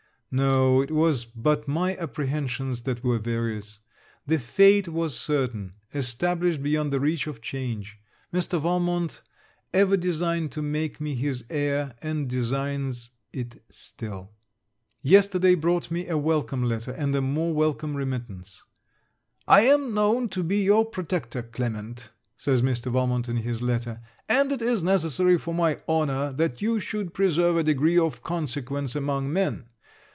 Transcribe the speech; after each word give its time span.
no, 0.33 0.81
it 0.81 0.89
was 0.91 1.25
but 1.25 1.67
my 1.67 1.93
apprehensions 1.97 2.83
that 2.83 3.03
were 3.03 3.19
various. 3.19 3.79
The 4.25 4.39
fate 4.39 4.87
was 4.87 5.19
certain, 5.19 5.73
established 5.93 6.63
beyond 6.63 6.93
the 6.93 7.01
reach 7.01 7.27
of 7.27 7.41
change. 7.41 7.97
Mr. 8.33 8.57
Valmont 8.61 9.21
ever 9.73 9.97
designed 9.97 10.53
to 10.53 10.61
make 10.61 11.01
me 11.01 11.15
his 11.15 11.43
heir, 11.49 11.95
and 12.01 12.29
designs 12.29 13.09
it 13.33 13.61
still. 13.69 14.31
Yesterday 15.01 15.53
brought 15.53 15.91
me 15.91 16.07
a 16.07 16.17
welcome 16.17 16.63
letter, 16.63 16.91
and 16.91 17.13
a 17.13 17.19
more 17.21 17.53
welcome 17.53 17.97
remittance. 17.97 18.63
'I 19.49 19.61
am 19.63 19.93
known 19.93 20.29
to 20.29 20.43
be 20.43 20.63
your 20.63 20.85
protector, 20.85 21.43
Clement,' 21.43 22.09
says 22.37 22.61
Mr. 22.61 22.89
Valmont 22.89 23.27
in 23.27 23.35
his 23.35 23.61
letter; 23.61 23.99
'and 24.29 24.53
it 24.53 24.61
is 24.61 24.81
necessary 24.81 25.37
for 25.37 25.53
my 25.53 25.81
honour 25.89 26.31
that 26.31 26.61
you 26.61 26.79
should 26.79 27.13
preserve 27.13 27.57
a 27.57 27.63
degree 27.63 27.97
of 27.99 28.23
consequence 28.23 28.95
among 28.95 29.33
men. 29.33 29.65